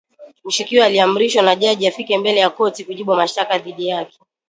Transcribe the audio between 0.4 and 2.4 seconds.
Mshukiwa aliamrishwa na jaji afike mbele